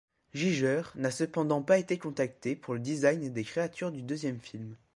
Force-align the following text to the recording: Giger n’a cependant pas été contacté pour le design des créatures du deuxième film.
Giger 0.33 0.81
n’a 0.95 1.11
cependant 1.11 1.61
pas 1.61 1.77
été 1.77 1.99
contacté 1.99 2.55
pour 2.55 2.73
le 2.73 2.79
design 2.79 3.31
des 3.31 3.43
créatures 3.43 3.91
du 3.91 4.01
deuxième 4.01 4.39
film. 4.39 4.75